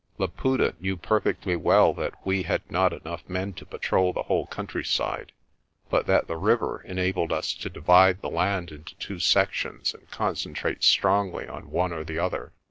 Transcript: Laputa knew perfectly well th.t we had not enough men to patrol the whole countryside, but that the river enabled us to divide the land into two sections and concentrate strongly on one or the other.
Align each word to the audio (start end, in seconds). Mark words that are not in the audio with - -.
Laputa 0.17 0.73
knew 0.79 0.97
perfectly 0.97 1.55
well 1.55 1.93
th.t 1.93 2.15
we 2.25 2.41
had 2.41 2.63
not 2.71 2.91
enough 2.91 3.21
men 3.29 3.53
to 3.53 3.67
patrol 3.67 4.11
the 4.11 4.23
whole 4.23 4.47
countryside, 4.47 5.31
but 5.91 6.07
that 6.07 6.25
the 6.27 6.37
river 6.37 6.81
enabled 6.87 7.31
us 7.31 7.53
to 7.53 7.69
divide 7.69 8.19
the 8.23 8.27
land 8.27 8.71
into 8.71 8.95
two 8.95 9.19
sections 9.19 9.93
and 9.93 10.09
concentrate 10.09 10.83
strongly 10.83 11.47
on 11.47 11.69
one 11.69 11.93
or 11.93 12.03
the 12.03 12.17
other. 12.17 12.51